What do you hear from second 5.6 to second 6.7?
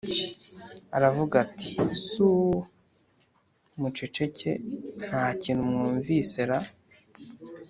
mwumvise ra!’